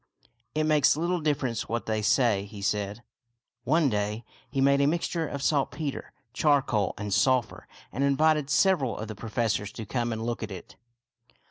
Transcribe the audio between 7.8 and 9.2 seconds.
and invited several of the